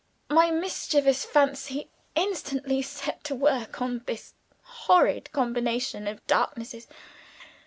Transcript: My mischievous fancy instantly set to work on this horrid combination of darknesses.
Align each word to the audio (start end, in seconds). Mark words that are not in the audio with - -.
My 0.31 0.49
mischievous 0.49 1.23
fancy 1.25 1.91
instantly 2.15 2.81
set 2.81 3.23
to 3.25 3.35
work 3.35 3.83
on 3.83 4.01
this 4.07 4.33
horrid 4.63 5.31
combination 5.31 6.07
of 6.07 6.25
darknesses. 6.25 6.87